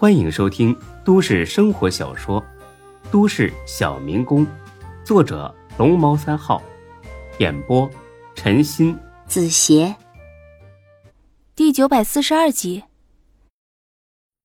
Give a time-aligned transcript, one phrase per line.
[0.00, 2.40] 欢迎收听都市生活小说
[3.10, 4.46] 《都市小民工》，
[5.04, 6.62] 作者龙猫三号，
[7.38, 7.86] 演播
[8.34, 9.94] 陈鑫、子邪，
[11.54, 12.82] 第九百四十二集。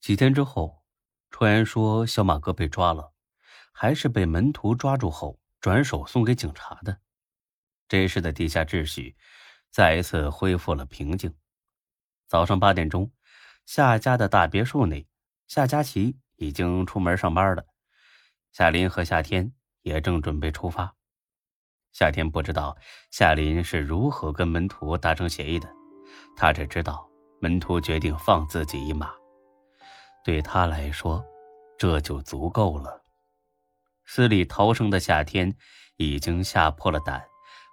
[0.00, 0.84] 几天之后，
[1.32, 3.12] 传言说小马哥被抓了，
[3.72, 6.98] 还是被门徒抓住后转手送给警察的。
[7.88, 9.16] 这时的地下秩序
[9.72, 11.34] 再一次恢复了平静。
[12.28, 13.10] 早上八点钟，
[13.66, 15.08] 夏家的大别墅内。
[15.50, 17.64] 夏佳琪已经出门上班了，
[18.52, 20.94] 夏林和夏天也正准备出发。
[21.90, 22.76] 夏天不知道
[23.10, 25.68] 夏林是如何跟门徒达成协议的，
[26.36, 27.04] 他只知道
[27.40, 29.10] 门徒决定放自己一马，
[30.24, 31.20] 对他来说，
[31.76, 33.02] 这就足够了。
[34.04, 35.52] 死里逃生的夏天
[35.96, 37.20] 已经吓破了胆，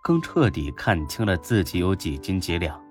[0.02, 2.84] 更彻底看清了自己有几斤几两。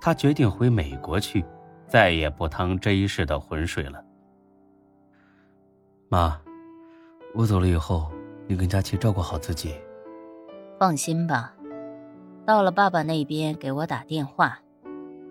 [0.00, 1.44] 他决定回美国去，
[1.86, 4.02] 再也不趟这一世的浑水了。
[6.12, 6.38] 妈，
[7.32, 8.12] 我走了以后，
[8.46, 9.74] 你跟佳琪照顾好自己。
[10.78, 11.56] 放心吧，
[12.44, 14.60] 到了爸爸那边给我打电话，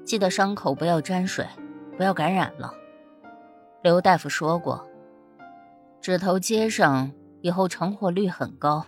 [0.03, 1.45] 记得伤口不要沾水，
[1.97, 2.73] 不要感染了。
[3.83, 4.83] 刘大夫说过，
[6.01, 8.83] 指头接上以后成活率很高，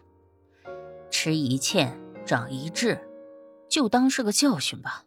[1.11, 1.88] 吃一堑
[2.25, 3.00] 长一智，
[3.69, 5.03] 就当是个教训吧。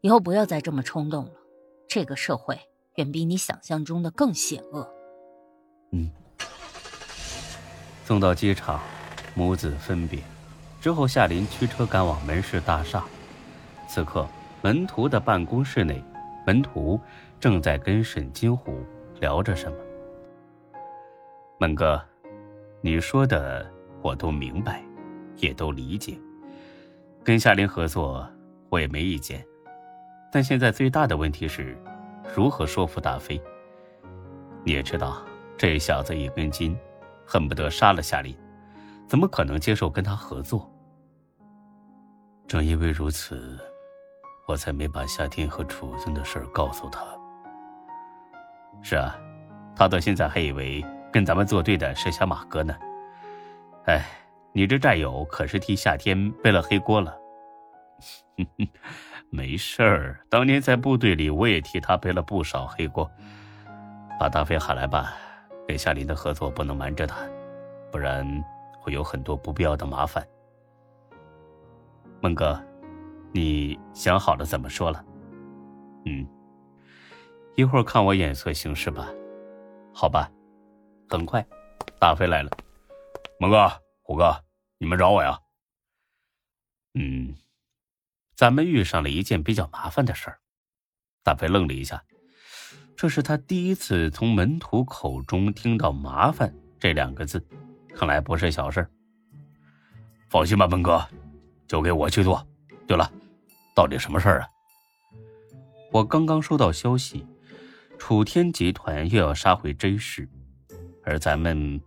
[0.00, 1.34] 以后不要再这么冲动了，
[1.86, 2.58] 这个社会
[2.96, 4.92] 远比你想象中的更险恶。
[5.92, 6.10] 嗯，
[8.04, 8.80] 送到机场，
[9.34, 10.18] 母子分别
[10.80, 13.04] 之后，夏林驱车赶往门市大厦。
[13.88, 14.26] 此刻，
[14.62, 16.02] 门徒的办公室内，
[16.46, 17.00] 门徒
[17.38, 18.84] 正在跟沈金虎
[19.20, 19.78] 聊着什么。
[21.58, 22.02] 门哥，
[22.80, 24.82] 你说的我都明白，
[25.36, 26.18] 也都理解。
[27.22, 28.26] 跟夏林合作，
[28.68, 29.44] 我也没意见。
[30.32, 31.76] 但现在最大的问题是，
[32.34, 33.40] 如何说服大飞？
[34.64, 35.22] 你也知道。
[35.56, 36.76] 这小子一根筋，
[37.24, 38.36] 恨不得杀了夏林，
[39.06, 40.68] 怎么可能接受跟他合作？
[42.48, 43.58] 正因为如此，
[44.48, 47.04] 我才没把夏天和楚尊的事告诉他。
[48.82, 49.16] 是啊，
[49.76, 52.76] 他到现在还以为跟咱们作对的是小马哥呢。
[53.84, 54.04] 哎，
[54.52, 57.16] 你这战友可是替夏天背了黑锅了。
[59.30, 63.10] 没事儿，当年在部队里我也替他背了不少黑锅。
[64.18, 65.14] 把大飞喊来吧。
[65.72, 67.26] 给夏林的合作不能瞒着他，
[67.90, 68.26] 不然
[68.78, 70.22] 会有很多不必要的麻烦。
[72.20, 72.62] 孟哥，
[73.32, 75.02] 你想好了怎么说了？
[76.04, 76.28] 嗯，
[77.56, 79.08] 一会儿看我眼色行事吧。
[79.94, 80.30] 好吧，
[81.08, 81.42] 很快，
[81.98, 82.50] 大飞来了。
[83.40, 83.66] 孟哥、
[84.02, 84.44] 虎哥，
[84.76, 85.40] 你们找我呀？
[86.92, 87.34] 嗯，
[88.36, 90.38] 咱们遇上了一件比较麻烦的事儿。
[91.22, 92.04] 大飞愣了一下。
[93.02, 97.44] 这是他第一次从门徒口中听到“麻烦”这两个字，
[97.92, 98.88] 看来不是小事。
[100.28, 101.04] 放心吧，门哥，
[101.66, 102.46] 交给我去做。
[102.86, 103.10] 对了，
[103.74, 104.48] 到底什么事儿啊？
[105.90, 107.26] 我刚刚收到消息，
[107.98, 110.28] 楚天集团又要杀回真市，
[111.02, 111.80] 而咱们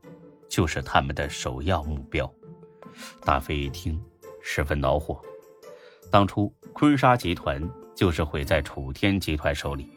[0.50, 2.30] 就是他们的首要目标。
[3.24, 3.98] 大飞一听，
[4.44, 5.22] 十分恼火。
[6.12, 7.64] 当初坤沙集团
[7.96, 9.90] 就是毁在楚天集团手里。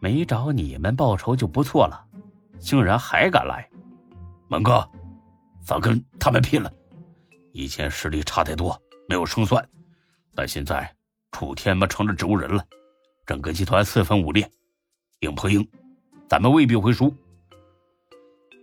[0.00, 2.04] 没找你们报仇就不错了，
[2.58, 3.68] 竟然还敢来！
[4.48, 4.88] 猛哥，
[5.64, 6.72] 咱跟他们拼了！
[7.52, 9.66] 以前实力差太多，没有胜算，
[10.34, 10.94] 但现在
[11.32, 12.64] 楚天嘛成了植物人了，
[13.26, 14.50] 整个集团四分五裂，
[15.20, 15.66] 硬碰硬，
[16.28, 17.14] 咱们未必会输。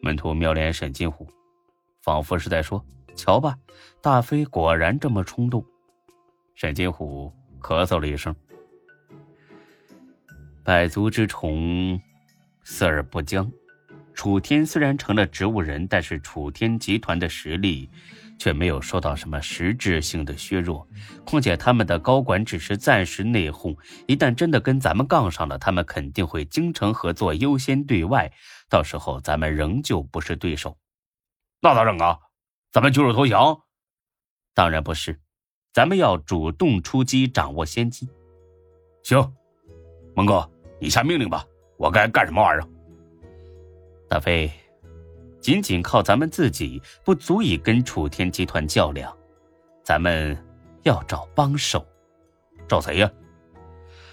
[0.03, 1.27] 门徒瞄脸沈金虎，
[2.01, 2.83] 仿佛是在说
[3.16, 3.55] ：“瞧吧，
[4.01, 5.63] 大飞果然这么冲动。”
[6.55, 8.35] 沈金虎咳嗽了一声。
[10.63, 11.99] 百足之虫，
[12.63, 13.51] 死而不僵。
[14.13, 17.89] 楚天虽然成了植物人，但是楚天集团的实力
[18.38, 20.88] 却没有受到什么实质性的削弱。
[21.25, 23.75] 况且他们的高管只是暂时内讧，
[24.07, 28.31] 一旦真的跟咱们杠上了，他们肯定会精诚合作，优先对外。
[28.69, 30.77] 到时候咱们仍旧不是对手。
[31.62, 32.19] 那咋整啊？
[32.71, 33.62] 咱们举手投降？
[34.53, 35.19] 当然不是，
[35.74, 38.07] 咱们要主动出击，掌握先机。
[39.03, 39.33] 行。
[40.13, 40.50] 蒙哥，
[40.80, 41.46] 你下命令吧，
[41.78, 42.68] 我该干什么玩意儿？
[44.10, 44.52] 大飞，
[45.40, 49.16] 仅仅靠咱们自己不足以跟楚天集团较量，
[49.84, 50.38] 咱们
[50.84, 51.86] 要找帮手，
[52.68, 53.10] 找谁呀？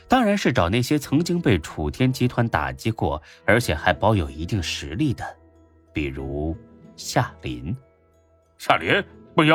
[0.06, 5.24] 当然是找那些曾经被楚天集团打击过，而且还保有一定实力的，
[5.92, 6.56] 比如
[6.96, 7.76] 夏林。
[8.56, 9.04] 夏林
[9.34, 9.52] 不行，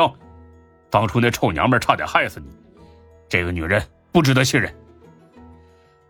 [0.90, 2.48] 当初那臭娘们差点害死你，
[3.28, 3.82] 这个女人
[4.12, 4.72] 不值得信任。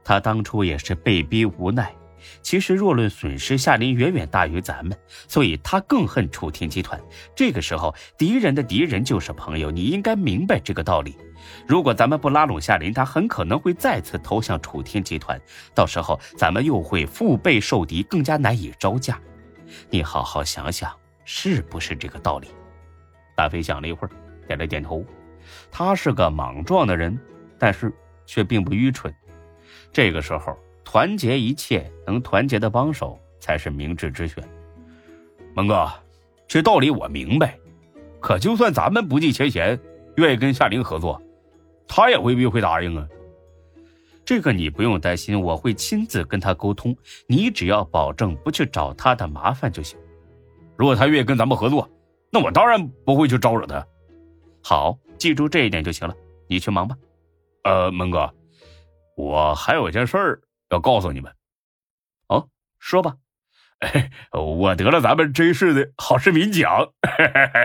[0.04, 1.94] 他当初也是被逼无奈，
[2.42, 4.96] 其实若论损失，夏林远远大于咱们，
[5.26, 7.00] 所以他更恨楚天集团。
[7.34, 11.16] 这个时候，敌人的敌人就是朋友，你应该明白这个道理。
[11.66, 15.40] 如果咱们不拉拢夏林，他很可能会再次投向楚天集团，
[15.74, 19.20] 到时候咱们又会腹背受敌，更加难以招架。
[19.90, 20.90] 你好好想想，
[21.24, 22.48] 是不是这个道理？
[23.34, 24.10] 大飞想了一会儿，
[24.46, 25.04] 点了点头。
[25.70, 27.18] 他是个莽撞的人，
[27.58, 27.92] 但是
[28.24, 29.14] 却并不愚蠢。
[29.94, 30.54] 这个时候。
[30.86, 34.44] 团结一切能团结的帮手才是明智之选。
[35.54, 35.90] 蒙哥，
[36.46, 37.58] 这道理我明白，
[38.20, 39.80] 可就算咱们不计前嫌，
[40.16, 41.20] 愿意跟夏玲合作，
[41.88, 43.08] 他也未必会答应啊。
[44.24, 46.94] 这个你不用担心，我会亲自跟他沟通，
[47.26, 49.98] 你只要保证不去找他的麻烦就行。
[50.76, 51.90] 如果他愿意跟咱们合作，
[52.30, 53.84] 那我当然不会去招惹他。
[54.62, 56.14] 好，记住这一点就行了。
[56.46, 56.96] 你去忙吧。
[57.64, 58.32] 呃，蒙哥，
[59.14, 60.42] 我还有件事儿。
[60.70, 61.32] 要告诉你们，
[62.26, 62.48] 哦，
[62.80, 63.18] 说吧，
[63.78, 66.92] 哎，我得了咱们真市的好市民奖。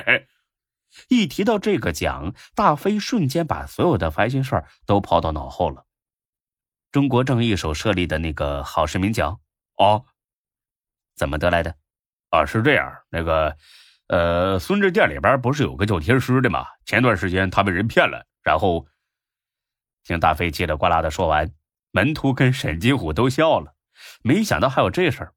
[1.08, 5.86] 一提到这个奖，大飞瞬间把所有的烦心事儿都抛到脑后了。
[6.92, 9.40] 中国正义手设立的那个好市民奖，
[9.78, 10.06] 哦，
[11.16, 11.76] 怎么得来的？
[12.30, 13.58] 啊，是这样，那个，
[14.08, 16.68] 呃，孙志店里边不是有个叫天师的吗？
[16.86, 18.86] 前段时间他被人骗了，然后，
[20.10, 21.48] 听大飞叽里呱啦的说完。
[21.92, 23.74] 门徒跟沈金虎都笑了，
[24.24, 25.34] 没想到还有这事儿。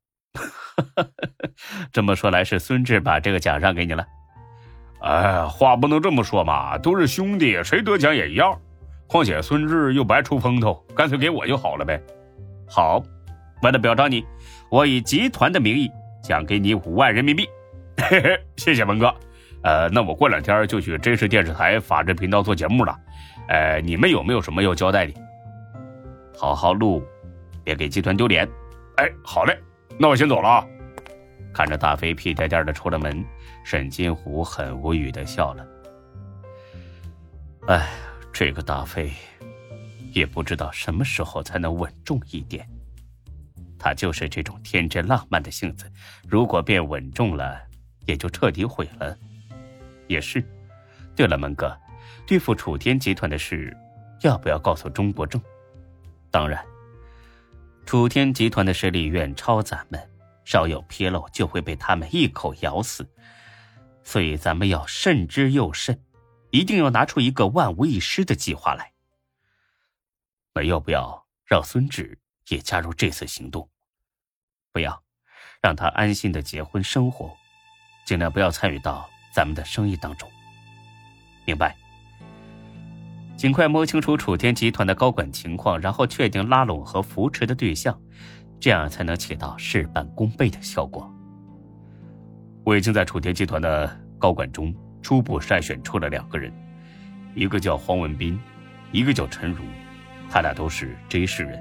[1.93, 4.07] 这么说来，是孙志把这个奖让给你了？
[5.03, 8.59] 哎，话不能这么说嘛，都是兄弟，谁得奖也一样。
[9.07, 12.01] 况且孙志又不爱出风头，干脆给我就好了呗。
[12.67, 13.03] 好，
[13.63, 14.25] 为了表彰你，
[14.71, 15.91] 我以集团的名义
[16.23, 17.47] 奖给你五万人民币。
[17.99, 19.15] 嘿嘿，谢谢文哥。
[19.65, 22.99] 呃，那我过两天就去真实电视台法制频道做节目了。
[23.53, 25.13] 呃，你们有没有什么要交代的？
[26.35, 27.05] 好好录，
[27.63, 28.49] 别给集团丢脸。
[28.97, 29.55] 哎，好嘞，
[29.99, 30.67] 那我先走了啊。
[31.53, 33.23] 看着大飞屁颠颠的出了门，
[33.63, 35.67] 沈金虎很无语的笑了。
[37.67, 37.91] 哎，
[38.33, 39.13] 这个大飞，
[40.15, 42.67] 也不知道什么时候才能稳重一点。
[43.79, 45.85] 他就是这种天真浪漫的性子，
[46.27, 47.61] 如果变稳重了，
[48.07, 49.15] 也就彻底毁了。
[50.09, 50.43] 也是。
[51.15, 51.77] 对了，门哥，
[52.33, 53.77] 对付楚天集团的事，
[54.23, 55.39] 要不要告诉钟国正？
[56.31, 56.65] 当然，
[57.85, 60.01] 楚天集团的实力远超咱们，
[60.43, 63.07] 稍有纰漏就会被他们一口咬死，
[64.03, 66.03] 所以咱们要慎之又慎，
[66.53, 68.91] 一定要拿出一个万无一失的计划来。
[70.55, 72.19] 那要不要让孙志
[72.49, 73.69] 也加入这次行动？
[74.73, 75.03] 不要，
[75.61, 77.31] 让他安心的结婚生活，
[78.07, 80.27] 尽量不要参与到咱们的生意当中。
[81.45, 81.77] 明白。
[83.43, 88.01] 尽快摸清楚楚天集团的高管情况，然后确定拉拢和扶持的对象，
[88.61, 91.13] 这样才能起到事半功倍的效果。
[92.65, 94.73] 我已经在楚天集团的高管中
[95.03, 96.53] 初步筛选出了两个人，
[97.35, 98.39] 一个叫黄文斌，
[98.93, 99.65] 一个叫陈如，
[100.31, 101.61] 他俩都是 J 市人，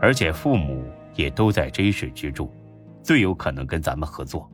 [0.00, 2.48] 而且父母也都在 J 市居住，
[3.02, 4.48] 最有可能跟咱们合作。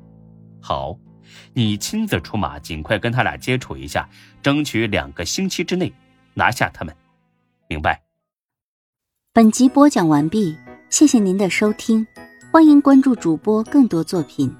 [0.62, 0.96] 好，
[1.52, 4.08] 你亲自出马，尽快跟他俩接触一下，
[4.40, 5.92] 争取两个星期之内。
[6.34, 6.94] 拿下他们，
[7.68, 8.02] 明白。
[9.32, 10.56] 本集播讲完毕，
[10.90, 12.06] 谢谢您的收听，
[12.52, 14.54] 欢迎关注主播更多作品。